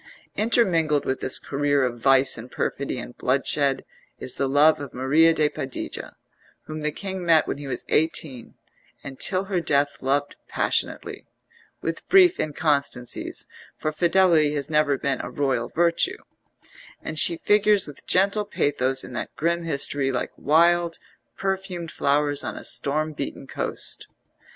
Intermingled 0.35 1.05
with 1.05 1.19
this 1.19 1.37
career 1.37 1.83
of 1.85 1.99
vice 1.99 2.35
and 2.35 2.49
perfidy 2.49 2.97
and 2.97 3.15
bloodshed 3.17 3.85
is 4.17 4.33
the 4.33 4.47
love 4.49 4.79
of 4.79 4.95
Maria 4.95 5.31
de 5.31 5.47
Padilla, 5.47 6.15
whom 6.63 6.81
the 6.81 6.91
king 6.91 7.23
met 7.23 7.47
when 7.47 7.59
he 7.59 7.67
was 7.67 7.85
eighteen, 7.87 8.55
and 9.03 9.19
till 9.19 9.43
her 9.43 9.59
death 9.61 9.97
loved 10.01 10.37
passionately 10.47 11.27
with 11.83 12.09
brief 12.09 12.39
inconstancies, 12.39 13.45
for 13.77 13.91
fidelity 13.91 14.55
has 14.55 14.71
never 14.71 14.97
been 14.97 15.21
a 15.21 15.29
royal 15.29 15.69
virtue; 15.69 16.17
and 17.03 17.19
she 17.19 17.37
figures 17.37 17.85
with 17.85 18.03
gentle 18.07 18.43
pathos 18.43 19.03
in 19.03 19.13
that 19.13 19.35
grim 19.35 19.65
history 19.65 20.11
like 20.11 20.31
wild 20.35 20.97
perfumed 21.37 21.91
flowers 21.91 22.43
on 22.43 22.57
a 22.57 22.63
storm 22.65 23.13
beaten 23.13 23.45
coast. 23.45 24.07